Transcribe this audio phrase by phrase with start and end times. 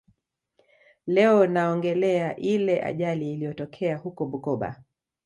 [1.05, 4.83] Leo naongelea ile ajali ilotokea huko Bukoba